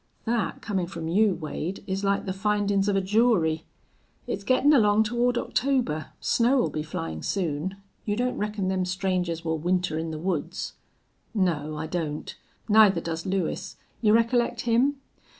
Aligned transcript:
"Thet 0.25 0.63
comin' 0.63 0.87
from 0.87 1.07
you, 1.09 1.35
Wade, 1.35 1.83
is 1.85 2.03
like 2.03 2.25
the 2.25 2.33
findin's 2.33 2.89
of 2.89 2.95
a 2.95 3.01
jury.... 3.01 3.65
It's 4.25 4.43
gettin' 4.43 4.73
along 4.73 5.03
toward 5.03 5.37
October. 5.37 6.07
Snow'll 6.19 6.69
be 6.71 6.81
flyin' 6.81 7.21
soon. 7.21 7.75
You 8.03 8.15
don't 8.15 8.35
reckon 8.39 8.67
them 8.67 8.83
strangers 8.83 9.45
will 9.45 9.59
winter 9.59 9.99
in 9.99 10.09
the 10.09 10.17
woods?" 10.17 10.73
"No, 11.35 11.77
I 11.77 11.85
don't. 11.85 12.35
Neither 12.67 12.99
does 12.99 13.27
Lewis. 13.27 13.75
You 14.01 14.11
recollect 14.13 14.61
him?" 14.61 14.95